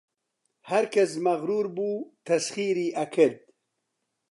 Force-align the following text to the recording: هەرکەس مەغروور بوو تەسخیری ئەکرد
هەرکەس 0.69 1.11
مەغروور 1.25 1.67
بوو 1.75 2.07
تەسخیری 2.27 2.95
ئەکرد 2.97 3.39